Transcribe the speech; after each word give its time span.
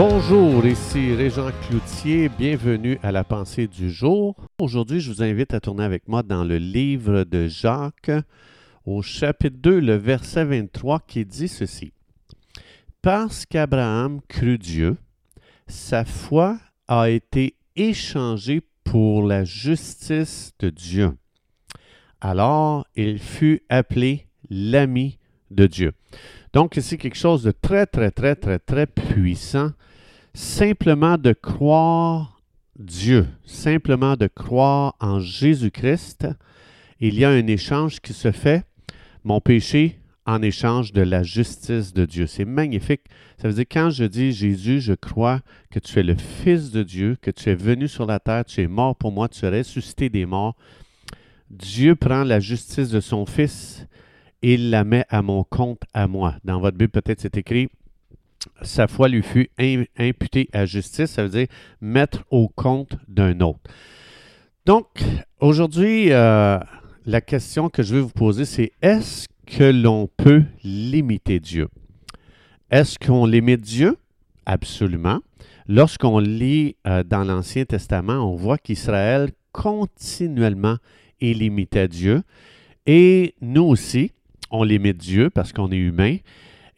Bonjour, 0.00 0.64
ici 0.64 1.12
Régent 1.12 1.50
Cloutier, 1.66 2.28
bienvenue 2.28 3.00
à 3.02 3.10
la 3.10 3.24
pensée 3.24 3.66
du 3.66 3.90
jour. 3.90 4.36
Aujourd'hui, 4.60 5.00
je 5.00 5.10
vous 5.10 5.24
invite 5.24 5.54
à 5.54 5.58
tourner 5.58 5.82
avec 5.82 6.06
moi 6.06 6.22
dans 6.22 6.44
le 6.44 6.56
livre 6.56 7.24
de 7.24 7.48
Jacques, 7.48 8.12
au 8.86 9.02
chapitre 9.02 9.56
2, 9.60 9.80
le 9.80 9.96
verset 9.96 10.44
23, 10.44 11.00
qui 11.00 11.24
dit 11.24 11.48
ceci. 11.48 11.90
Parce 13.02 13.44
qu'Abraham 13.44 14.20
crut 14.28 14.62
Dieu, 14.62 14.96
sa 15.66 16.04
foi 16.04 16.60
a 16.86 17.10
été 17.10 17.56
échangée 17.74 18.62
pour 18.84 19.26
la 19.26 19.42
justice 19.42 20.52
de 20.60 20.70
Dieu. 20.70 21.10
Alors 22.20 22.86
il 22.94 23.18
fut 23.18 23.64
appelé 23.68 24.28
l'ami 24.48 25.18
de 25.50 25.66
Dieu. 25.66 25.92
Donc, 26.52 26.78
c'est 26.80 26.96
quelque 26.96 27.18
chose 27.18 27.42
de 27.42 27.50
très, 27.50 27.86
très, 27.86 28.12
très, 28.12 28.36
très, 28.36 28.58
très 28.58 28.86
puissant. 28.86 29.72
Simplement 30.40 31.18
de 31.18 31.32
croire 31.32 32.40
Dieu, 32.78 33.26
simplement 33.44 34.14
de 34.14 34.28
croire 34.28 34.94
en 35.00 35.18
Jésus-Christ, 35.18 36.28
il 37.00 37.18
y 37.18 37.24
a 37.24 37.30
un 37.30 37.48
échange 37.48 37.98
qui 37.98 38.12
se 38.12 38.30
fait, 38.30 38.62
mon 39.24 39.40
péché 39.40 39.98
en 40.26 40.40
échange 40.40 40.92
de 40.92 41.02
la 41.02 41.24
justice 41.24 41.92
de 41.92 42.04
Dieu. 42.04 42.28
C'est 42.28 42.44
magnifique. 42.44 43.00
Ça 43.42 43.48
veut 43.48 43.54
dire 43.54 43.64
quand 43.68 43.90
je 43.90 44.04
dis 44.04 44.30
Jésus, 44.30 44.80
je 44.80 44.92
crois 44.92 45.40
que 45.72 45.80
tu 45.80 45.98
es 45.98 46.04
le 46.04 46.14
Fils 46.14 46.70
de 46.70 46.84
Dieu, 46.84 47.16
que 47.20 47.32
tu 47.32 47.50
es 47.50 47.56
venu 47.56 47.88
sur 47.88 48.06
la 48.06 48.20
terre, 48.20 48.44
tu 48.44 48.62
es 48.62 48.68
mort 48.68 48.94
pour 48.94 49.10
moi, 49.10 49.28
tu 49.28 49.44
es 49.44 49.50
ressuscité 49.50 50.08
des 50.08 50.24
morts. 50.24 50.54
Dieu 51.50 51.96
prend 51.96 52.22
la 52.22 52.38
justice 52.38 52.90
de 52.90 53.00
son 53.00 53.26
Fils 53.26 53.88
et 54.42 54.54
il 54.54 54.70
la 54.70 54.84
met 54.84 55.04
à 55.08 55.20
mon 55.20 55.42
compte 55.42 55.82
à 55.94 56.06
moi. 56.06 56.36
Dans 56.44 56.60
votre 56.60 56.78
Bible, 56.78 56.92
peut-être 56.92 57.22
c'est 57.22 57.36
écrit 57.36 57.70
sa 58.62 58.86
foi 58.86 59.08
lui 59.08 59.22
fut 59.22 59.50
imputée 59.96 60.48
à 60.52 60.66
justice, 60.66 61.10
ça 61.12 61.22
veut 61.22 61.28
dire 61.28 61.46
mettre 61.80 62.24
au 62.30 62.48
compte 62.48 62.96
d'un 63.08 63.40
autre. 63.40 63.60
Donc, 64.66 64.86
aujourd'hui, 65.40 66.12
euh, 66.12 66.58
la 67.06 67.20
question 67.20 67.70
que 67.70 67.82
je 67.82 67.94
vais 67.94 68.00
vous 68.00 68.10
poser, 68.10 68.44
c'est 68.44 68.72
est-ce 68.82 69.26
que 69.46 69.64
l'on 69.64 70.08
peut 70.16 70.44
limiter 70.62 71.40
Dieu? 71.40 71.68
Est-ce 72.70 72.98
qu'on 72.98 73.24
limite 73.24 73.62
Dieu? 73.62 73.96
Absolument. 74.44 75.20
Lorsqu'on 75.66 76.18
lit 76.18 76.76
euh, 76.86 77.02
dans 77.02 77.24
l'Ancien 77.24 77.64
Testament, 77.64 78.30
on 78.30 78.36
voit 78.36 78.58
qu'Israël 78.58 79.30
continuellement 79.52 80.76
est 81.20 81.32
limité 81.32 81.80
à 81.80 81.88
Dieu. 81.88 82.22
Et 82.86 83.34
nous 83.40 83.64
aussi, 83.64 84.12
on 84.50 84.62
limite 84.64 84.98
Dieu 84.98 85.30
parce 85.30 85.52
qu'on 85.52 85.70
est 85.70 85.76
humain. 85.76 86.16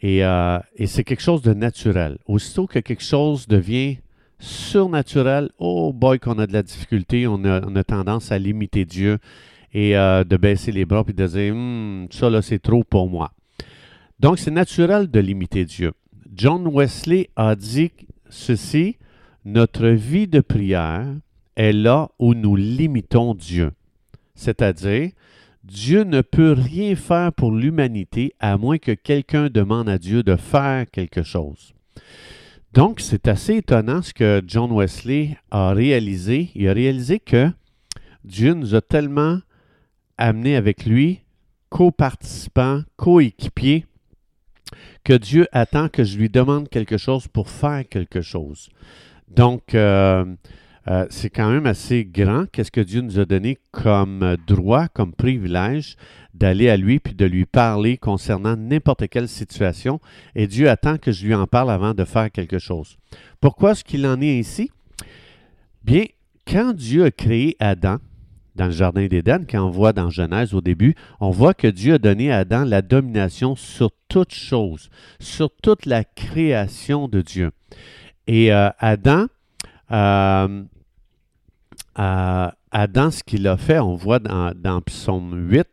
Euh, 0.02 0.58
et, 0.76 0.86
c'est 0.86 1.04
quelque 1.04 1.22
chose 1.22 1.42
de 1.42 1.52
naturel. 1.52 2.18
Aussitôt 2.26 2.66
que 2.66 2.78
quelque 2.78 3.02
chose 3.02 3.46
devient 3.46 3.98
surnaturel, 4.38 5.50
oh 5.58 5.92
boy, 5.92 6.18
qu'on 6.18 6.38
a 6.38 6.46
de 6.46 6.52
la 6.52 6.62
difficulté, 6.62 7.26
on 7.26 7.44
a, 7.44 7.84
tendance 7.84 8.32
à 8.32 8.38
limiter 8.38 8.84
Dieu 8.86 9.18
et 9.72 9.96
euh, 9.96 10.24
de 10.24 10.36
baisser 10.36 10.72
les 10.72 10.86
bras 10.86 11.04
et 11.06 11.12
de 11.12 11.26
dire 11.26 11.54
hmm, 11.54 12.06
ça 12.10 12.30
là, 12.30 12.40
c'est 12.40 12.58
trop 12.58 12.82
pour 12.82 13.10
moi. 13.10 13.32
Donc, 14.18 14.38
c'est 14.38 14.50
naturel 14.50 15.10
de 15.10 15.20
limiter 15.20 15.64
Dieu. 15.64 15.92
John 16.34 16.66
Wesley 16.66 17.28
a 17.36 17.54
dit 17.54 17.90
ceci 18.30 18.96
notre 19.44 19.88
vie 19.88 20.26
de 20.26 20.40
prière 20.40 21.06
est 21.56 21.72
là 21.72 22.10
où 22.18 22.34
nous 22.34 22.56
limitons 22.56 23.34
Dieu. 23.34 23.72
C'est-à-dire, 24.34 25.10
Dieu 25.64 26.04
ne 26.04 26.22
peut 26.22 26.52
rien 26.52 26.96
faire 26.96 27.32
pour 27.32 27.52
l'humanité 27.52 28.34
à 28.40 28.56
moins 28.56 28.78
que 28.78 28.92
quelqu'un 28.92 29.48
demande 29.48 29.88
à 29.88 29.98
Dieu 29.98 30.22
de 30.22 30.36
faire 30.36 30.90
quelque 30.90 31.22
chose. 31.22 31.74
Donc, 32.72 33.00
c'est 33.00 33.28
assez 33.28 33.56
étonnant 33.56 34.00
ce 34.00 34.14
que 34.14 34.42
John 34.46 34.72
Wesley 34.72 35.36
a 35.50 35.72
réalisé. 35.72 36.50
Il 36.54 36.68
a 36.68 36.72
réalisé 36.72 37.18
que 37.18 37.50
Dieu 38.24 38.54
nous 38.54 38.74
a 38.74 38.80
tellement 38.80 39.40
amenés 40.16 40.56
avec 40.56 40.86
lui, 40.86 41.20
co-participants, 41.68 42.82
co-équipiers, 42.96 43.86
que 45.04 45.14
Dieu 45.14 45.46
attend 45.52 45.88
que 45.88 46.04
je 46.04 46.16
lui 46.16 46.28
demande 46.28 46.68
quelque 46.68 46.96
chose 46.96 47.26
pour 47.26 47.50
faire 47.50 47.88
quelque 47.88 48.20
chose. 48.22 48.70
Donc, 49.28 49.74
euh, 49.74 50.24
euh, 50.90 51.06
c'est 51.08 51.30
quand 51.30 51.50
même 51.50 51.66
assez 51.66 52.04
grand. 52.04 52.46
Qu'est-ce 52.50 52.72
que 52.72 52.80
Dieu 52.80 53.00
nous 53.00 53.20
a 53.20 53.24
donné 53.24 53.58
comme 53.70 54.36
droit, 54.46 54.88
comme 54.88 55.12
privilège 55.12 55.96
d'aller 56.34 56.68
à 56.68 56.76
lui 56.76 56.98
puis 56.98 57.14
de 57.14 57.24
lui 57.24 57.46
parler 57.46 57.96
concernant 57.96 58.56
n'importe 58.56 59.06
quelle 59.08 59.28
situation? 59.28 60.00
Et 60.34 60.48
Dieu 60.48 60.68
attend 60.68 60.98
que 60.98 61.12
je 61.12 61.24
lui 61.26 61.34
en 61.34 61.46
parle 61.46 61.70
avant 61.70 61.94
de 61.94 62.04
faire 62.04 62.30
quelque 62.32 62.58
chose. 62.58 62.96
Pourquoi 63.40 63.72
est-ce 63.72 63.84
qu'il 63.84 64.04
en 64.04 64.20
est 64.20 64.40
ainsi? 64.40 64.70
Bien, 65.84 66.04
quand 66.44 66.72
Dieu 66.74 67.04
a 67.04 67.10
créé 67.12 67.56
Adam, 67.60 67.98
dans 68.56 68.66
le 68.66 68.72
Jardin 68.72 69.06
d'Éden, 69.06 69.46
quand 69.48 69.64
on 69.64 69.70
voit 69.70 69.92
dans 69.92 70.10
Genèse 70.10 70.54
au 70.54 70.60
début, 70.60 70.96
on 71.20 71.30
voit 71.30 71.54
que 71.54 71.68
Dieu 71.68 71.94
a 71.94 71.98
donné 71.98 72.32
à 72.32 72.38
Adam 72.38 72.64
la 72.64 72.82
domination 72.82 73.54
sur 73.54 73.90
toute 74.08 74.34
chose, 74.34 74.90
sur 75.20 75.50
toute 75.62 75.86
la 75.86 76.02
création 76.02 77.06
de 77.06 77.22
Dieu. 77.22 77.52
Et 78.26 78.52
euh, 78.52 78.70
Adam, 78.80 79.26
euh, 79.92 80.64
Adam, 82.00 83.10
ce 83.10 83.22
qu'il 83.22 83.46
a 83.46 83.56
fait, 83.56 83.78
on 83.78 83.94
voit 83.94 84.18
dans, 84.18 84.80
Psaume 84.82 85.48
8 85.50 85.66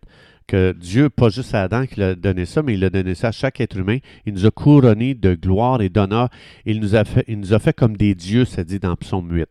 que 0.48 0.72
Dieu, 0.72 1.10
pas 1.10 1.30
juste 1.30 1.54
à 1.54 1.64
Adam 1.64 1.86
qu'il 1.86 2.02
a 2.04 2.16
donné 2.16 2.46
ça, 2.46 2.64
mais 2.64 2.74
il 2.74 2.84
a 2.86 2.90
donné 2.90 3.16
ça 3.16 3.30
à 3.30 3.32
chaque 3.32 3.60
être 3.60 3.78
humain. 3.78 3.98
Il 4.26 4.34
nous 4.34 4.46
a 4.46 4.52
couronnés 4.52 5.14
de 5.14 5.36
gloire 5.36 5.82
et 5.82 5.90
d'honneur. 5.90 6.30
Il, 6.66 6.80
nous 6.80 6.96
a 6.96 7.04
fait, 7.04 7.26
il 7.28 7.40
nous 7.40 7.54
a 7.54 7.60
fait 7.60 7.74
comme 7.74 7.98
des 7.98 8.16
dieux, 8.16 8.46
ça 8.46 8.64
dit 8.64 8.80
dans 8.80 8.96
Psaume 8.96 9.30
8. 9.30 9.48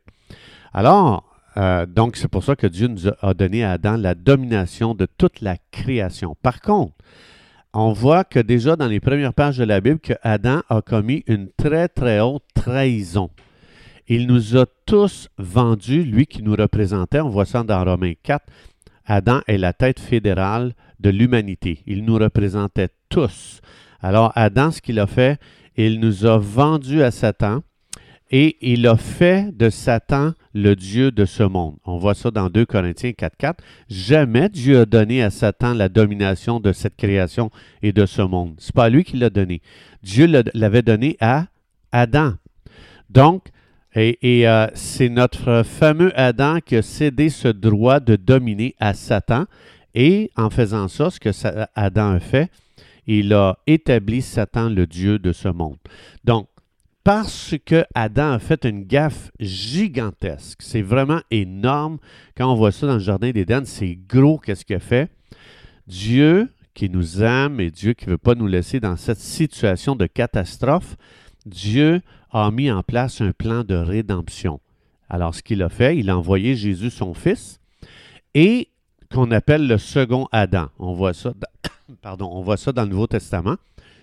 Alors, 0.72 1.24
euh, 1.58 1.86
donc 1.86 2.16
c'est 2.16 2.28
pour 2.28 2.44
ça 2.44 2.56
que 2.56 2.66
Dieu 2.66 2.88
nous 2.88 3.08
a 3.08 3.34
donné 3.34 3.62
à 3.62 3.72
Adam 3.72 3.96
la 3.96 4.14
domination 4.14 4.94
de 4.94 5.06
toute 5.18 5.40
la 5.40 5.56
création. 5.70 6.34
Par 6.42 6.60
contre, 6.60 6.94
on 7.72 7.92
voit 7.92 8.24
que 8.24 8.38
déjà 8.38 8.76
dans 8.76 8.86
les 8.86 9.00
premières 9.00 9.34
pages 9.34 9.58
de 9.58 9.64
la 9.64 9.80
Bible, 9.80 9.98
que 9.98 10.14
Adam 10.22 10.62
a 10.70 10.80
commis 10.80 11.24
une 11.26 11.48
très 11.56 11.88
très 11.88 12.20
haute 12.20 12.42
trahison. 12.54 13.30
Il 14.08 14.26
nous 14.26 14.56
a 14.56 14.66
tous 14.86 15.28
vendus, 15.36 16.04
lui 16.04 16.26
qui 16.26 16.42
nous 16.42 16.54
représentait, 16.54 17.20
on 17.20 17.28
voit 17.28 17.44
ça 17.44 17.62
dans 17.62 17.84
Romains 17.84 18.14
4, 18.22 18.44
Adam 19.04 19.40
est 19.46 19.58
la 19.58 19.72
tête 19.72 20.00
fédérale 20.00 20.74
de 21.00 21.10
l'humanité. 21.10 21.82
Il 21.86 22.04
nous 22.04 22.16
représentait 22.16 22.88
tous. 23.08 23.60
Alors 24.00 24.32
Adam, 24.34 24.70
ce 24.70 24.80
qu'il 24.80 24.98
a 25.00 25.06
fait, 25.06 25.40
il 25.76 26.00
nous 26.00 26.24
a 26.24 26.38
vendus 26.38 27.02
à 27.02 27.10
Satan 27.10 27.62
et 28.30 28.56
il 28.60 28.86
a 28.86 28.96
fait 28.96 29.56
de 29.56 29.70
Satan 29.70 30.32
le 30.52 30.74
Dieu 30.74 31.12
de 31.12 31.24
ce 31.24 31.44
monde. 31.44 31.76
On 31.84 31.98
voit 31.98 32.14
ça 32.14 32.30
dans 32.30 32.48
2 32.48 32.66
Corinthiens 32.66 33.10
4.4. 33.10 33.54
Jamais 33.88 34.48
Dieu 34.48 34.80
a 34.80 34.86
donné 34.86 35.22
à 35.22 35.30
Satan 35.30 35.74
la 35.74 35.88
domination 35.88 36.58
de 36.58 36.72
cette 36.72 36.96
création 36.96 37.50
et 37.82 37.92
de 37.92 38.06
ce 38.06 38.22
monde. 38.22 38.54
Ce 38.58 38.68
n'est 38.68 38.74
pas 38.74 38.88
lui 38.88 39.04
qui 39.04 39.16
l'a 39.16 39.30
donné. 39.30 39.62
Dieu 40.02 40.26
l'avait 40.54 40.82
donné 40.82 41.16
à 41.20 41.46
Adam. 41.92 42.34
Donc, 43.10 43.44
et, 43.96 44.46
euh, 44.46 44.66
c'est 44.74 45.08
notre 45.08 45.62
fameux 45.62 46.12
Adam 46.18 46.58
qui 46.60 46.76
a 46.76 46.82
cédé 46.82 47.30
ce 47.30 47.48
droit 47.48 47.98
de 48.00 48.16
dominer 48.16 48.74
à 48.78 48.92
Satan. 48.92 49.46
Et 49.94 50.30
en 50.36 50.50
faisant 50.50 50.88
ça, 50.88 51.10
ce 51.10 51.18
que 51.18 51.30
Adam 51.74 52.12
a 52.12 52.20
fait, 52.20 52.50
il 53.06 53.32
a 53.32 53.58
établi 53.66 54.20
Satan 54.20 54.68
le 54.68 54.86
Dieu 54.86 55.18
de 55.18 55.32
ce 55.32 55.48
monde. 55.48 55.78
Donc, 56.24 56.48
parce 57.02 57.54
que 57.64 57.84
Adam 57.94 58.32
a 58.32 58.38
fait 58.38 58.64
une 58.64 58.82
gaffe 58.84 59.30
gigantesque, 59.38 60.60
c'est 60.60 60.82
vraiment 60.82 61.20
énorme. 61.30 61.98
Quand 62.36 62.52
on 62.52 62.56
voit 62.56 62.72
ça 62.72 62.86
dans 62.88 62.94
le 62.94 62.98
Jardin 62.98 63.30
d'Éden, 63.30 63.64
c'est 63.64 63.96
gros 64.08 64.38
qu'est-ce 64.38 64.64
qu'il 64.64 64.76
a 64.76 64.80
fait? 64.80 65.08
Dieu 65.86 66.48
qui 66.74 66.90
nous 66.90 67.22
aime 67.22 67.60
et 67.60 67.70
Dieu 67.70 67.94
qui 67.94 68.06
ne 68.06 68.10
veut 68.10 68.18
pas 68.18 68.34
nous 68.34 68.48
laisser 68.48 68.80
dans 68.80 68.96
cette 68.96 69.20
situation 69.20 69.94
de 69.94 70.06
catastrophe, 70.06 70.96
Dieu 71.46 72.02
a 72.44 72.50
mis 72.50 72.70
en 72.70 72.82
place 72.82 73.20
un 73.20 73.32
plan 73.32 73.64
de 73.64 73.74
rédemption. 73.74 74.60
Alors, 75.08 75.34
ce 75.34 75.42
qu'il 75.42 75.62
a 75.62 75.68
fait, 75.68 75.96
il 75.96 76.10
a 76.10 76.18
envoyé 76.18 76.56
Jésus, 76.56 76.90
son 76.90 77.14
fils, 77.14 77.60
et 78.34 78.68
qu'on 79.12 79.30
appelle 79.30 79.66
le 79.66 79.78
second 79.78 80.28
Adam. 80.32 80.68
On 80.78 80.94
voit 80.94 81.14
ça, 81.14 81.32
dans, 82.02 82.42
le 82.76 82.84
Nouveau 82.86 83.06
Testament. 83.06 83.56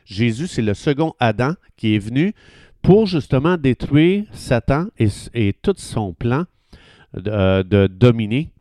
Jésus, 0.05 0.47
c'est 0.47 0.61
le 0.61 0.73
second 0.73 1.13
Adam 1.19 1.53
qui 1.77 1.95
est 1.95 1.99
venu 1.99 2.33
pour 2.81 3.05
justement 3.05 3.57
détruire 3.57 4.25
Satan 4.31 4.87
et, 4.97 5.53
tout 5.61 5.75
son 5.77 6.13
plan 6.13 6.45
de, 7.13 7.61
de 7.61 7.87
dominer 7.87 8.52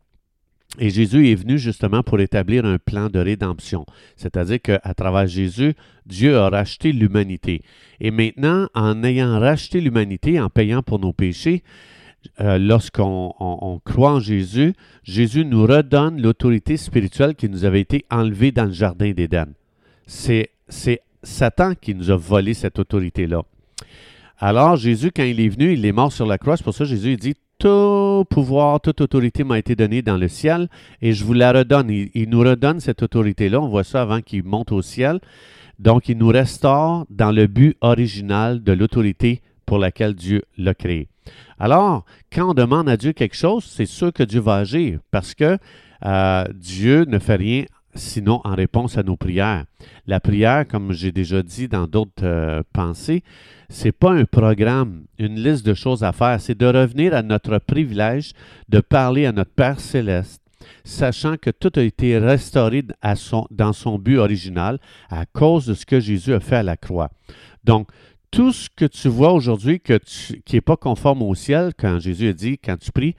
et 0.79 0.89
Jésus 0.89 1.29
est 1.29 1.35
venu 1.35 1.59
justement 1.59 2.01
pour 2.01 2.19
établir 2.19 2.65
un 2.65 2.79
plan 2.79 3.09
de 3.09 3.19
rédemption. 3.19 3.85
C'est-à-dire 4.15 4.61
qu'à 4.61 4.93
travers 4.95 5.27
Jésus, 5.27 5.75
Dieu 6.05 6.37
a 6.37 6.49
racheté 6.49 6.91
l'humanité. 6.91 7.61
Et 7.99 8.09
maintenant, 8.09 8.67
en 8.73 9.03
ayant 9.03 9.39
racheté 9.39 9.81
l'humanité, 9.81 10.39
en 10.39 10.49
payant 10.49 10.81
pour 10.81 10.99
nos 10.99 11.13
péchés, 11.13 11.63
euh, 12.39 12.57
lorsqu'on 12.57 13.81
croit 13.85 14.13
en 14.13 14.19
Jésus, 14.19 14.73
Jésus 15.03 15.45
nous 15.45 15.63
redonne 15.63 16.21
l'autorité 16.21 16.77
spirituelle 16.77 17.35
qui 17.35 17.49
nous 17.49 17.65
avait 17.65 17.81
été 17.81 18.05
enlevée 18.09 18.51
dans 18.51 18.65
le 18.65 18.71
Jardin 18.71 19.11
d'Éden. 19.11 19.53
C'est 20.07 20.49
Satan 21.21 21.73
qui 21.79 21.93
nous 21.93 22.09
a 22.09 22.17
volé 22.17 22.53
cette 22.53 22.79
autorité-là. 22.79 23.43
Alors, 24.39 24.75
Jésus, 24.75 25.11
quand 25.15 25.23
il 25.23 25.39
est 25.39 25.49
venu, 25.49 25.73
il 25.73 25.85
est 25.85 25.91
mort 25.91 26.11
sur 26.11 26.25
la 26.25 26.37
croix. 26.37 26.57
Pour 26.57 26.73
ça 26.73 26.83
Jésus 26.85 27.15
dit 27.15 27.35
Tout 27.63 28.25
pouvoir, 28.29 28.81
toute 28.81 28.99
autorité 28.99 29.45
m'a 29.45 29.57
été 29.57 29.73
donnée 29.73 30.01
dans 30.01 30.17
le 30.17 30.27
ciel 30.27 30.67
et 31.01 31.13
je 31.13 31.23
vous 31.23 31.31
la 31.31 31.53
redonne. 31.53 31.89
Il, 31.89 32.29
nous 32.29 32.41
redonne 32.41 32.81
cette 32.81 33.01
autorité-là. 33.03 33.61
On 33.61 33.69
voit 33.69 33.85
ça 33.85 34.01
avant 34.01 34.19
qu'il 34.19 34.43
monte 34.43 34.73
au 34.73 34.81
ciel. 34.81 35.21
Donc, 35.79 36.09
il 36.09 36.17
nous 36.17 36.27
restaure 36.27 37.05
dans 37.09 37.31
le 37.31 37.47
but 37.47 37.77
original 37.79 38.61
de 38.61 38.73
l'autorité 38.73 39.41
pour 39.65 39.77
laquelle 39.77 40.13
Dieu 40.13 40.41
l'a 40.57 40.73
créé. 40.73 41.07
Alors, 41.57 42.03
quand 42.33 42.49
on 42.49 42.53
demande 42.53 42.89
à 42.89 42.97
Dieu 42.97 43.13
quelque 43.13 43.37
chose, 43.37 43.63
c'est 43.63 43.85
sûr 43.85 44.11
que 44.11 44.23
Dieu 44.23 44.41
va 44.41 44.55
agir 44.55 44.99
parce 45.09 45.33
que 45.33 45.57
euh, 46.05 46.43
Dieu 46.53 47.05
ne 47.05 47.17
fait 47.17 47.37
rien 47.37 47.63
sinon 47.95 48.41
en 48.43 48.55
réponse 48.55 48.97
à 48.97 49.03
nos 49.03 49.15
prières. 49.15 49.65
La 50.07 50.19
prière, 50.19 50.67
comme 50.67 50.91
j'ai 50.91 51.11
déjà 51.11 51.41
dit 51.43 51.67
dans 51.67 51.87
d'autres 51.87 52.23
euh, 52.23 52.63
pensées, 52.73 53.23
c'est 53.69 53.91
pas 53.91 54.11
un 54.11 54.25
programme, 54.25 55.03
une 55.17 55.35
liste 55.35 55.65
de 55.65 55.73
choses 55.73 56.03
à 56.03 56.11
faire, 56.11 56.39
c'est 56.39 56.57
de 56.57 56.65
revenir 56.65 57.13
à 57.13 57.23
notre 57.23 57.57
privilège 57.59 58.33
de 58.69 58.79
parler 58.79 59.25
à 59.25 59.31
notre 59.31 59.51
Père 59.51 59.79
céleste, 59.79 60.41
sachant 60.83 61.37
que 61.37 61.49
tout 61.49 61.71
a 61.75 61.81
été 61.81 62.17
restauré 62.17 62.83
dans 63.51 63.73
son 63.73 63.97
but 63.97 64.17
original 64.17 64.79
à 65.09 65.25
cause 65.25 65.65
de 65.65 65.73
ce 65.73 65.85
que 65.85 65.99
Jésus 65.99 66.33
a 66.33 66.39
fait 66.39 66.57
à 66.57 66.63
la 66.63 66.77
croix. 66.77 67.09
Donc, 67.63 67.89
tout 68.31 68.51
ce 68.51 68.67
que 68.75 68.85
tu 68.85 69.09
vois 69.09 69.31
aujourd'hui 69.31 69.79
qui 69.79 70.55
n'est 70.55 70.61
pas 70.61 70.77
conforme 70.77 71.21
au 71.21 71.35
ciel, 71.35 71.71
quand 71.77 71.99
Jésus 71.99 72.29
a 72.29 72.33
dit, 72.33 72.57
quand 72.57 72.77
tu 72.77 72.91
pries, 72.91 73.15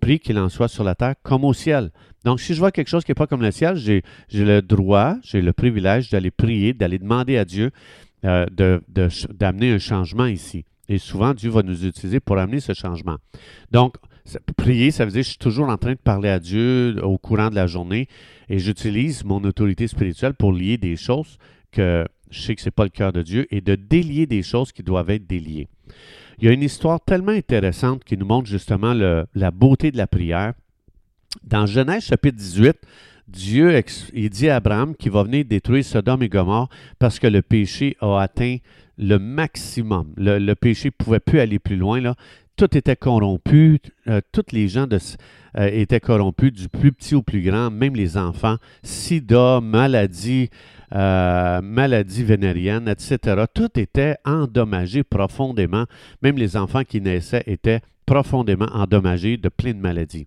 prie 0.00 0.18
qu'il 0.18 0.38
en 0.38 0.48
soit 0.48 0.68
sur 0.68 0.84
la 0.84 0.94
terre 0.94 1.14
comme 1.22 1.44
au 1.44 1.52
ciel. 1.52 1.90
Donc, 2.24 2.40
si 2.40 2.54
je 2.54 2.58
vois 2.58 2.72
quelque 2.72 2.88
chose 2.88 3.04
qui 3.04 3.10
n'est 3.10 3.16
pas 3.16 3.26
comme 3.26 3.42
le 3.42 3.50
ciel, 3.50 3.76
j'ai 3.76 4.02
le 4.32 4.60
droit, 4.60 5.16
j'ai 5.22 5.40
le 5.40 5.52
privilège 5.52 6.10
d'aller 6.10 6.30
prier, 6.30 6.72
d'aller 6.74 6.98
demander 6.98 7.36
à 7.36 7.44
Dieu 7.44 7.70
euh, 8.24 8.46
d'amener 8.88 9.72
un 9.72 9.78
changement 9.78 10.26
ici. 10.26 10.64
Et 10.88 10.98
souvent, 10.98 11.34
Dieu 11.34 11.50
va 11.50 11.62
nous 11.62 11.86
utiliser 11.86 12.18
pour 12.18 12.38
amener 12.38 12.60
ce 12.60 12.72
changement. 12.72 13.16
Donc, 13.70 13.96
prier, 14.56 14.90
ça 14.90 15.04
veut 15.04 15.10
dire 15.10 15.20
que 15.20 15.24
je 15.24 15.30
suis 15.30 15.38
toujours 15.38 15.68
en 15.68 15.76
train 15.76 15.92
de 15.92 15.98
parler 15.98 16.28
à 16.28 16.38
Dieu 16.38 16.96
au 17.02 17.18
courant 17.18 17.50
de 17.50 17.54
la 17.54 17.66
journée 17.66 18.08
et 18.48 18.58
j'utilise 18.58 19.24
mon 19.24 19.42
autorité 19.44 19.86
spirituelle 19.86 20.34
pour 20.34 20.52
lier 20.52 20.78
des 20.78 20.96
choses 20.96 21.38
que 21.70 22.06
je 22.30 22.40
sais 22.40 22.54
que 22.54 22.60
ce 22.60 22.66
n'est 22.66 22.72
pas 22.72 22.84
le 22.84 22.90
cœur 22.90 23.12
de 23.12 23.22
Dieu, 23.22 23.46
et 23.50 23.60
de 23.60 23.74
délier 23.74 24.26
des 24.26 24.42
choses 24.42 24.72
qui 24.72 24.82
doivent 24.82 25.10
être 25.10 25.26
déliées. 25.26 25.68
Il 26.38 26.46
y 26.46 26.48
a 26.48 26.52
une 26.52 26.62
histoire 26.62 27.00
tellement 27.00 27.32
intéressante 27.32 28.04
qui 28.04 28.16
nous 28.16 28.26
montre 28.26 28.48
justement 28.48 28.94
la 28.94 29.50
beauté 29.50 29.90
de 29.90 29.96
la 29.96 30.06
prière. 30.06 30.54
Dans 31.44 31.66
Genèse 31.66 32.04
chapitre 32.04 32.38
18, 32.38 32.76
Dieu 33.28 33.82
dit 34.14 34.48
à 34.48 34.56
Abraham 34.56 34.96
qu'il 34.96 35.12
va 35.12 35.22
venir 35.22 35.44
détruire 35.44 35.84
Sodome 35.84 36.22
et 36.22 36.28
Gomorre 36.28 36.70
parce 36.98 37.18
que 37.18 37.26
le 37.26 37.42
péché 37.42 37.96
a 38.00 38.20
atteint 38.20 38.56
le 38.96 39.18
maximum. 39.18 40.12
Le, 40.16 40.54
péché 40.54 40.88
ne 40.88 41.04
pouvait 41.04 41.20
plus 41.20 41.38
aller 41.38 41.58
plus 41.58 41.76
loin. 41.76 42.00
Tout 42.56 42.76
était 42.76 42.96
corrompu. 42.96 43.78
Euh, 44.08 44.20
toutes 44.32 44.52
les 44.52 44.68
gens 44.68 44.86
euh, 44.90 45.70
étaient 45.70 46.00
corrompus, 46.00 46.52
du 46.52 46.68
plus 46.68 46.92
petit 46.92 47.14
au 47.14 47.22
plus 47.22 47.42
grand, 47.42 47.70
même 47.70 47.94
les 47.94 48.16
enfants. 48.16 48.56
Sida, 48.82 49.60
maladie, 49.60 50.48
euh, 50.94 51.60
maladies 51.60 52.24
vénériennes, 52.24 52.88
etc. 52.88 53.44
Tout 53.52 53.78
était 53.78 54.16
endommagé 54.24 55.02
profondément. 55.02 55.84
Même 56.22 56.38
les 56.38 56.56
enfants 56.56 56.84
qui 56.84 57.02
naissaient 57.02 57.44
étaient 57.46 57.80
profondément 58.08 58.68
endommagés 58.72 59.36
de 59.36 59.50
plein 59.50 59.74
de 59.74 59.80
maladies. 59.80 60.26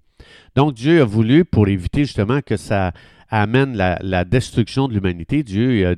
Donc 0.56 0.76
Dieu 0.76 1.02
a 1.02 1.06
voulu, 1.06 1.46
pour 1.46 1.68
éviter 1.68 2.06
justement 2.06 2.42
que 2.46 2.56
ça 2.56 2.92
amène 3.30 3.76
la, 3.76 4.24
destruction 4.24 4.88
de 4.88 4.94
l'humanité, 4.94 5.42
Dieu 5.42 5.88
a, 5.88 5.96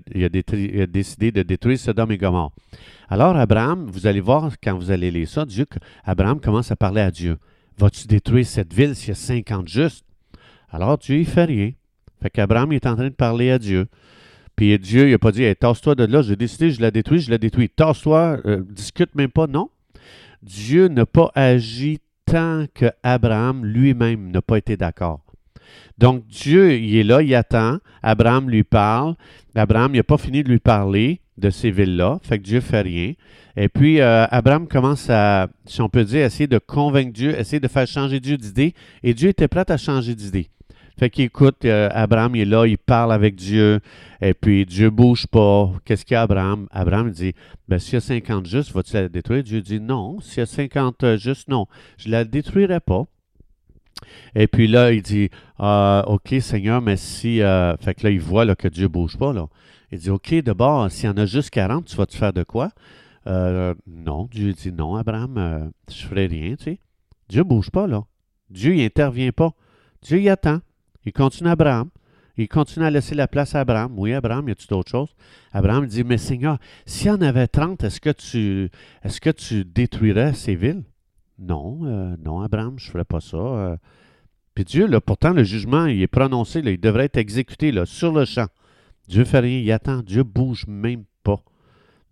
décidé 0.88 1.34
de 1.34 1.44
détruire 1.44 1.78
Sodome 1.78 2.14
et 2.14 2.18
Gomorre. 2.18 2.54
Alors 3.10 3.36
Abraham, 3.36 3.86
vous 3.92 4.08
allez 4.08 4.22
voir 4.22 4.54
quand 4.64 4.78
vous 4.78 4.92
allez 4.92 5.12
lire 5.12 5.28
ça, 5.28 5.46
Dieu, 5.46 5.66
Abraham 6.06 6.40
commence 6.40 6.72
à 6.72 6.78
parler 6.78 7.02
à 7.02 7.12
Dieu. 7.12 7.38
Vas-tu 7.78 8.08
détruire 8.08 8.46
cette 8.46 8.74
ville 8.74 8.96
s'il 8.96 9.10
y 9.10 9.12
a 9.12 9.16
50 9.16 9.68
justes? 9.68 10.06
Alors 10.70 10.98
Dieu, 10.98 11.18
il 11.18 11.26
fait 11.26 11.44
rien. 11.44 11.72
Fait 12.22 12.30
qu'Abraham 12.30 12.72
est 12.72 12.86
en 12.86 12.96
train 12.96 13.10
de 13.10 13.10
parler 13.10 13.52
à 13.52 13.60
Dieu. 13.60 13.88
Puis 14.56 14.80
Dieu, 14.80 15.08
il 15.08 15.12
n'a 15.12 15.20
pas 15.20 15.34
dit, 15.34 15.44
tasse-toi 15.60 15.96
de 15.96 16.06
là, 16.06 16.22
j'ai 16.22 16.38
décidé, 16.38 16.70
je 16.70 16.80
la 16.80 16.92
détruis, 16.92 17.20
je 17.20 17.30
la 17.30 17.38
détruis. 17.38 17.68
Tasse-toi, 17.68 18.40
euh, 18.46 18.64
discute 18.70 19.14
même 19.16 19.32
pas. 19.32 19.48
Non. 19.48 19.70
Dieu 20.44 20.90
n'a 20.90 21.06
pas 21.06 21.32
agi 21.36 22.00
tant 22.26 22.66
que 22.74 22.92
Abraham 23.02 23.66
lui-même 23.66 24.30
n'a 24.30 24.42
pas 24.42 24.58
été 24.58 24.76
d'accord. 24.76 25.22
Donc 25.98 26.28
Dieu, 26.28 26.78
il 26.78 26.96
est 26.98 27.04
là, 27.04 27.22
il 27.22 27.34
attend. 27.34 27.78
Abraham 28.02 28.50
lui 28.50 28.64
parle. 28.64 29.16
Abraham, 29.56 29.94
il 29.94 29.98
n'a 29.98 30.04
pas 30.04 30.18
fini 30.18 30.44
de 30.44 30.50
lui 30.50 30.60
parler 30.60 31.22
de 31.38 31.50
ces 31.50 31.72
villes-là. 31.72 32.20
Fait 32.24 32.40
que 32.40 32.44
Dieu 32.44 32.60
fait 32.60 32.82
rien. 32.82 33.14
Et 33.56 33.70
puis, 33.70 34.02
euh, 34.02 34.26
Abraham 34.30 34.68
commence 34.68 35.10
à, 35.10 35.48
si 35.66 35.82
on 35.82 35.90
peut 35.90 36.04
dire, 36.04 36.26
essayer 36.26 36.48
de 36.48 36.58
convaincre 36.58 37.14
Dieu, 37.14 37.40
essayer 37.40 37.60
de 37.60 37.68
faire 37.68 37.88
changer 37.88 38.20
Dieu 38.20 38.38
d'idée. 38.38 38.74
Et 39.04 39.14
Dieu 39.14 39.30
était 39.30 39.48
prêt 39.48 39.66
à 39.70 39.78
changer 39.78 40.16
d'idée. 40.16 40.50
Fait 40.98 41.10
qu'il 41.10 41.26
écoute, 41.26 41.66
euh, 41.66 41.90
Abraham 41.92 42.36
il 42.36 42.42
est 42.42 42.46
là, 42.46 42.68
il 42.68 42.78
parle 42.78 43.14
avec 43.14 43.36
Dieu, 43.36 43.80
et 44.22 44.34
puis 44.34 44.66
Dieu 44.66 44.90
bouge 44.90 45.26
pas. 45.28 45.72
Qu'est-ce 45.86 46.06
qu'il 46.06 46.14
y 46.14 46.18
a, 46.18 46.22
Abraham? 46.22 46.68
Abraham 46.72 47.10
dit, 47.10 47.34
ben, 47.68 47.80
s'il 47.80 47.96
y 47.96 47.98
a 47.98 48.02
50 48.02 48.46
justes, 48.46 48.72
vas-tu 48.72 48.94
la 48.94 49.10
détruire? 49.10 49.44
Dieu 49.44 49.62
dit, 49.62 49.80
non. 49.80 50.20
S'il 50.20 50.40
y 50.40 50.42
a 50.42 50.46
50 50.46 51.04
euh, 51.04 51.18
justes, 51.18 51.48
non. 51.48 51.66
Je 51.98 52.10
la 52.10 52.26
détruirai 52.26 52.80
pas. 52.80 53.06
Et 54.36 54.48
puis 54.48 54.68
là, 54.68 54.92
il 54.92 55.02
dit, 55.02 55.30
ah, 55.58 56.04
OK, 56.08 56.36
Seigneur, 56.42 56.82
mais 56.82 56.98
si... 56.98 57.42
Euh, 57.42 57.76
fait 57.78 57.96
que 57.96 58.04
là, 58.04 58.12
il 58.12 58.20
voit 58.20 58.56
que 58.56 58.68
Dieu 58.68 58.88
bouge 58.88 59.18
pas. 59.18 59.34
Là. 59.34 59.48
Il 59.92 59.98
dit, 60.00 60.10
OK, 60.10 60.34
d'abord, 60.44 60.92
s'il 60.92 61.06
y 61.06 61.10
en 61.10 61.18
a 61.18 61.26
juste 61.26 61.50
40, 61.50 61.86
tu 61.86 61.96
vas 61.96 62.06
te 62.06 62.16
faire 62.16 62.34
de 62.34 62.44
quoi? 62.44 62.70
non. 63.26 64.28
Dieu 64.32 64.52
dit, 64.52 64.74
non, 64.74 64.96
Abraham, 64.96 65.72
je 65.90 66.06
ferai 66.06 66.26
rien, 66.26 66.56
tu 66.56 66.64
sais. 66.66 66.80
Dieu 67.30 67.44
bouge 67.44 67.72
pas, 67.72 67.88
là. 67.88 68.04
Dieu, 68.50 68.76
il 68.76 68.84
intervient 68.84 69.32
pas. 69.32 69.54
Dieu, 70.02 70.20
il 70.20 70.30
attend. 70.30 70.60
Il 71.06 71.14
continue 71.14 71.50
Abraham. 71.50 71.90
Il 72.36 72.48
continue 72.48 72.86
à 72.86 72.90
laisser 72.90 73.14
la 73.14 73.28
place 73.28 73.54
à 73.54 73.60
Abraham. 73.60 73.94
Oui, 73.98 74.14
Abraham, 74.14 74.48
y 74.50 74.52
a-tu 74.52 74.68
d'autres 74.68 74.90
choses? 74.90 75.16
Abraham 75.52 75.86
dit, 75.86 76.04
mais 76.04 76.18
Seigneur, 76.18 76.58
s'il 76.86 77.08
y 77.08 77.12
en 77.12 77.22
avait 77.22 77.48
30, 77.48 77.84
est-ce 77.84 78.00
que 78.02 79.30
tu, 79.30 79.66
détruirais 79.66 80.34
ces 80.34 80.56
villes? 80.56 80.84
Non, 81.38 81.82
euh, 81.84 82.16
non, 82.24 82.42
Abraham, 82.42 82.80
je 82.80 82.88
ne 82.88 82.92
ferais 82.92 83.06
pas 83.06 83.20
ça. 83.20 83.38
Euh. 83.38 83.78
Puis 84.56 84.66
Dieu, 84.66 84.88
là, 84.88 85.00
pourtant, 85.00 85.32
le 85.32 85.44
jugement, 85.44 85.86
il 85.86 86.02
est 86.02 86.08
prononcé, 86.08 86.60
il 86.60 86.80
devrait 86.80 87.06
être 87.06 87.18
exécuté 87.18 87.72
sur 87.86 88.12
le 88.12 88.26
champ. 88.26 88.48
Dieu 89.08 89.26
fait 89.26 89.40
rien, 89.40 89.60
il 89.60 89.72
attend. 89.72 90.02
Dieu 90.02 90.24
bouge 90.24 90.66
même 90.68 91.04
pas. 91.24 91.40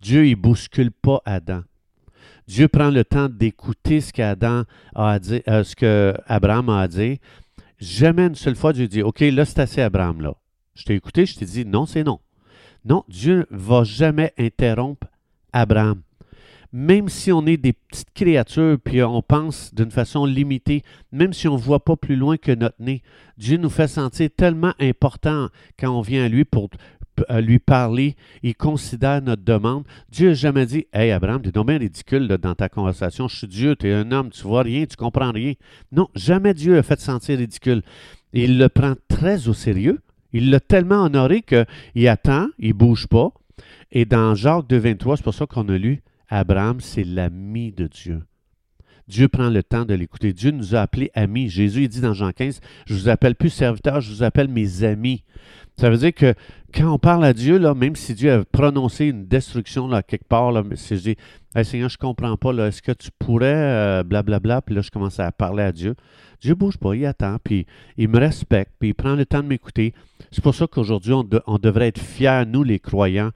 Dieu, 0.01 0.27
il 0.27 0.35
bouscule 0.35 0.91
pas 0.91 1.21
Adam. 1.25 1.61
Dieu 2.47 2.67
prend 2.67 2.89
le 2.89 3.05
temps 3.05 3.29
d'écouter 3.29 4.01
ce 4.01 4.11
qu'Adam 4.11 4.63
a 4.95 5.13
à 5.13 5.19
euh, 5.47 5.63
ce 5.63 5.75
que 5.75 6.13
Abraham 6.25 6.69
a 6.69 6.81
à 6.81 6.87
Jamais 7.81 8.27
une 8.27 8.35
seule 8.35 8.55
fois 8.55 8.73
Dieu 8.73 8.87
dit, 8.87 9.01
OK, 9.01 9.21
là, 9.21 9.43
c'est 9.43 9.59
assez 9.59 9.81
Abraham, 9.81 10.21
là. 10.21 10.35
Je 10.75 10.83
t'ai 10.83 10.93
écouté, 10.93 11.25
je 11.25 11.35
t'ai 11.35 11.45
dit, 11.45 11.65
non, 11.65 11.87
c'est 11.87 12.03
non. 12.03 12.19
Non, 12.85 13.03
Dieu 13.09 13.47
ne 13.49 13.57
va 13.57 13.83
jamais 13.83 14.33
interrompre 14.37 15.07
Abraham. 15.51 16.03
Même 16.73 17.09
si 17.09 17.31
on 17.31 17.45
est 17.45 17.57
des 17.57 17.73
petites 17.73 18.13
créatures, 18.13 18.77
puis 18.81 19.03
on 19.03 19.21
pense 19.21 19.73
d'une 19.73 19.91
façon 19.91 20.25
limitée, 20.25 20.83
même 21.11 21.33
si 21.33 21.47
on 21.47 21.55
ne 21.55 21.61
voit 21.61 21.83
pas 21.83 21.97
plus 21.97 22.15
loin 22.15 22.37
que 22.37 22.53
notre 22.53 22.81
nez, 22.81 23.01
Dieu 23.37 23.57
nous 23.57 23.69
fait 23.69 23.87
sentir 23.87 24.29
tellement 24.35 24.73
important 24.79 25.49
quand 25.77 25.89
on 25.89 26.01
vient 26.01 26.23
à 26.23 26.29
lui 26.29 26.45
pour 26.45 26.69
lui 27.39 27.59
parler, 27.59 28.15
il 28.43 28.55
considère 28.55 29.21
notre 29.21 29.43
demande. 29.43 29.83
Dieu 30.09 30.29
n'a 30.29 30.33
jamais 30.33 30.65
dit 30.65 30.85
Hey 30.93 31.11
Abraham, 31.11 31.41
tu 31.41 31.49
es 31.49 31.63
bien 31.63 31.77
ridicule 31.77 32.27
dans 32.27 32.55
ta 32.55 32.69
conversation. 32.69 33.27
Je 33.27 33.37
suis 33.37 33.47
Dieu, 33.47 33.75
tu 33.75 33.87
es 33.87 33.93
un 33.93 34.11
homme, 34.11 34.29
tu 34.29 34.43
vois 34.43 34.63
rien, 34.63 34.85
tu 34.85 34.95
comprends 34.95 35.31
rien. 35.31 35.53
Non, 35.91 36.07
jamais 36.15 36.53
Dieu 36.53 36.77
a 36.77 36.83
fait 36.83 36.99
sentir 36.99 37.37
ridicule. 37.37 37.83
Il 38.33 38.57
le 38.57 38.69
prend 38.69 38.93
très 39.07 39.47
au 39.47 39.53
sérieux. 39.53 39.99
Il 40.33 40.49
l'a 40.49 40.61
tellement 40.61 41.03
honoré 41.03 41.41
qu'il 41.41 42.07
attend, 42.07 42.47
il 42.57 42.69
ne 42.69 42.73
bouge 42.73 43.07
pas. 43.07 43.31
Et 43.91 44.05
dans 44.05 44.33
Jacques 44.33 44.67
2, 44.67 44.77
23, 44.77 45.17
c'est 45.17 45.23
pour 45.23 45.33
ça 45.33 45.45
qu'on 45.45 45.67
a 45.67 45.77
lu 45.77 46.01
Abraham, 46.31 46.79
c'est 46.79 47.03
l'ami 47.03 47.73
de 47.73 47.87
Dieu. 47.87 48.23
Dieu 49.07 49.27
prend 49.27 49.49
le 49.49 49.61
temps 49.61 49.83
de 49.83 49.93
l'écouter. 49.93 50.31
Dieu 50.31 50.51
nous 50.51 50.73
a 50.75 50.79
appelés 50.79 51.11
amis. 51.13 51.49
Jésus 51.49 51.83
il 51.83 51.89
dit 51.89 51.99
dans 51.99 52.13
Jean 52.13 52.31
15, 52.31 52.61
je 52.85 52.93
vous 52.93 53.09
appelle 53.09 53.35
plus 53.35 53.49
serviteurs, 53.49 53.99
je 53.99 54.09
vous 54.13 54.23
appelle 54.23 54.47
mes 54.47 54.83
amis. 54.83 55.25
Ça 55.77 55.89
veut 55.89 55.97
dire 55.97 56.13
que 56.13 56.33
quand 56.73 56.93
on 56.93 56.99
parle 56.99 57.25
à 57.25 57.33
Dieu, 57.33 57.57
là, 57.57 57.73
même 57.73 57.95
si 57.95 58.13
Dieu 58.13 58.31
a 58.31 58.43
prononcé 58.45 59.05
une 59.05 59.25
destruction 59.25 59.87
là, 59.87 60.03
quelque 60.03 60.27
part, 60.27 60.51
là, 60.51 60.63
si 60.75 60.97
je 60.97 61.01
dis 61.01 61.15
Seigneur, 61.63 61.89
je 61.89 61.97
ne 62.01 62.07
comprends 62.07 62.37
pas, 62.37 62.53
est-ce 62.67 62.81
que 62.81 62.93
tu 62.93 63.09
pourrais, 63.19 64.03
blablabla, 64.03 64.05
euh, 64.05 64.23
bla, 64.23 64.39
bla, 64.39 64.61
puis 64.61 64.75
là, 64.75 64.81
je 64.81 64.89
commence 64.89 65.19
à 65.19 65.31
parler 65.31 65.63
à 65.63 65.71
Dieu. 65.71 65.95
Dieu 66.39 66.51
ne 66.51 66.55
bouge 66.55 66.77
pas, 66.77 66.95
il 66.95 67.05
attend, 67.05 67.37
puis 67.43 67.67
il 67.97 68.07
me 68.07 68.17
respecte, 68.17 68.71
puis 68.79 68.89
il 68.89 68.93
prend 68.93 69.15
le 69.15 69.25
temps 69.25 69.43
de 69.43 69.47
m'écouter. 69.47 69.93
C'est 70.31 70.41
pour 70.41 70.55
ça 70.55 70.65
qu'aujourd'hui, 70.65 71.13
on, 71.13 71.27
on, 71.45 71.57
devrait 71.57 71.89
être 71.89 71.99
fiers, 71.99 72.45
nous 72.47 72.63
les 72.63 72.79
croyants, 72.79 73.31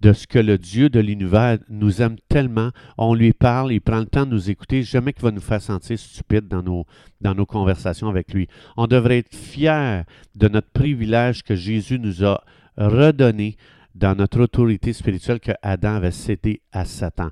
de 0.00 0.12
ce 0.12 0.26
que 0.26 0.38
le 0.38 0.58
Dieu 0.58 0.90
de 0.90 0.98
l'univers 0.98 1.58
nous 1.68 2.02
aime 2.02 2.16
tellement. 2.28 2.70
On 2.98 3.14
lui 3.14 3.32
parle, 3.32 3.72
il 3.72 3.80
prend 3.80 4.00
le 4.00 4.06
temps 4.06 4.26
de 4.26 4.32
nous 4.32 4.50
écouter, 4.50 4.82
jamais 4.82 5.12
qu'il 5.12 5.22
va 5.22 5.30
nous 5.30 5.40
faire 5.40 5.62
sentir 5.62 5.98
stupides 5.98 6.48
dans 6.48 6.62
nos, 6.62 6.86
dans 7.20 7.34
nos 7.34 7.46
conversations 7.46 8.08
avec 8.08 8.34
lui. 8.34 8.48
On 8.76 8.88
devrait 8.88 9.18
être 9.18 9.34
fiers 9.34 10.02
de 10.34 10.48
notre 10.48 10.70
privilège 10.70 11.42
que 11.42 11.54
Jésus 11.54 11.98
nous 11.98 12.24
a 12.24 12.42
redonné 12.80 13.56
dans 13.94 14.16
notre 14.16 14.40
autorité 14.40 14.92
spirituelle 14.92 15.40
que 15.40 15.52
Adam 15.62 15.94
avait 15.94 16.10
cédé 16.10 16.62
à 16.72 16.84
Satan. 16.84 17.30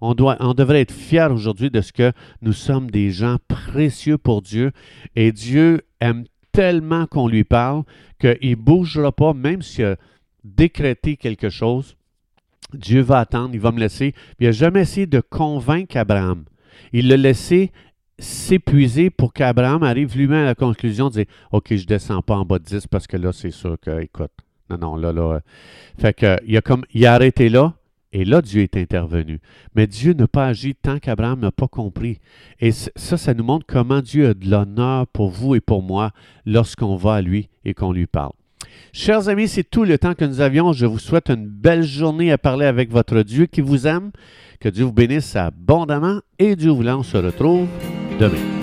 On, 0.00 0.14
doit, 0.14 0.36
on 0.40 0.54
devrait 0.54 0.80
être 0.80 0.92
fiers 0.92 1.28
aujourd'hui 1.30 1.70
de 1.70 1.80
ce 1.80 1.92
que 1.92 2.12
nous 2.42 2.52
sommes 2.52 2.90
des 2.90 3.10
gens 3.10 3.36
précieux 3.46 4.18
pour 4.18 4.42
Dieu 4.42 4.72
et 5.14 5.32
Dieu 5.32 5.82
aime 6.00 6.24
tellement 6.52 7.06
qu'on 7.06 7.28
lui 7.28 7.44
parle 7.44 7.84
qu'il 8.18 8.50
ne 8.50 8.54
bougera 8.54 9.12
pas, 9.12 9.34
même 9.34 9.62
s'il 9.62 9.84
a 9.84 9.96
décrété 10.44 11.16
quelque 11.16 11.50
chose. 11.50 11.96
Dieu 12.74 13.00
va 13.00 13.20
attendre, 13.20 13.50
il 13.54 13.60
va 13.60 13.72
me 13.72 13.80
laisser. 13.80 14.14
Il 14.40 14.46
n'a 14.46 14.52
jamais 14.52 14.80
essayé 14.82 15.06
de 15.06 15.20
convaincre 15.20 15.96
Abraham. 15.96 16.44
Il 16.92 17.08
l'a 17.08 17.16
laissé 17.16 17.70
s'épuiser 18.18 19.10
pour 19.10 19.32
qu'Abraham 19.32 19.82
arrive 19.82 20.16
lui-même 20.16 20.42
à 20.42 20.46
la 20.46 20.54
conclusion 20.54 21.08
de 21.08 21.14
dire 21.14 21.26
OK, 21.52 21.68
je 21.70 21.82
ne 21.82 21.86
descends 21.86 22.22
pas 22.22 22.36
en 22.36 22.44
bas 22.44 22.58
de 22.58 22.64
10 22.64 22.86
parce 22.88 23.06
que 23.06 23.16
là, 23.16 23.32
c'est 23.32 23.52
sûr 23.52 23.76
que, 23.80 24.00
écoute, 24.00 24.32
non, 24.70 24.78
non, 24.78 24.96
là, 24.96 25.12
là. 25.12 25.40
Fait 25.98 26.14
que, 26.14 26.36
il 26.46 26.56
a, 26.56 26.60
comme, 26.60 26.84
il 26.92 27.06
a 27.06 27.14
arrêté 27.14 27.48
là, 27.48 27.74
et 28.12 28.24
là, 28.24 28.40
Dieu 28.40 28.62
est 28.62 28.76
intervenu. 28.76 29.40
Mais 29.74 29.86
Dieu 29.86 30.14
n'a 30.14 30.26
pas 30.26 30.46
agi 30.46 30.74
tant 30.74 30.98
qu'Abraham 30.98 31.40
n'a 31.40 31.52
pas 31.52 31.68
compris. 31.68 32.18
Et 32.60 32.72
ça, 32.72 33.16
ça 33.16 33.34
nous 33.34 33.44
montre 33.44 33.66
comment 33.66 34.00
Dieu 34.00 34.28
a 34.28 34.34
de 34.34 34.48
l'honneur 34.48 35.06
pour 35.08 35.30
vous 35.30 35.54
et 35.54 35.60
pour 35.60 35.82
moi 35.82 36.12
lorsqu'on 36.46 36.96
va 36.96 37.14
à 37.14 37.22
lui 37.22 37.48
et 37.64 37.74
qu'on 37.74 37.92
lui 37.92 38.06
parle. 38.06 38.32
Chers 38.92 39.28
amis, 39.28 39.48
c'est 39.48 39.68
tout 39.68 39.84
le 39.84 39.98
temps 39.98 40.14
que 40.14 40.24
nous 40.24 40.40
avions. 40.40 40.72
Je 40.72 40.86
vous 40.86 40.98
souhaite 40.98 41.28
une 41.28 41.46
belle 41.46 41.82
journée 41.82 42.32
à 42.32 42.38
parler 42.38 42.66
avec 42.66 42.90
votre 42.90 43.22
Dieu 43.22 43.46
qui 43.46 43.60
vous 43.60 43.86
aime. 43.86 44.10
Que 44.60 44.68
Dieu 44.68 44.84
vous 44.84 44.92
bénisse 44.92 45.36
abondamment 45.36 46.20
et 46.38 46.56
Dieu 46.56 46.70
voulant, 46.70 47.00
on 47.00 47.02
se 47.02 47.18
retrouve 47.18 47.68
demain. 48.18 48.57